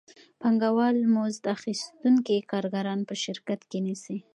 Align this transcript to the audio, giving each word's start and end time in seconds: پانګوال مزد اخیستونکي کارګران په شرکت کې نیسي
پانګوال 0.41 0.97
مزد 1.15 1.45
اخیستونکي 1.55 2.37
کارګران 2.51 2.99
په 3.09 3.15
شرکت 3.23 3.59
کې 3.69 3.79
نیسي 3.85 4.17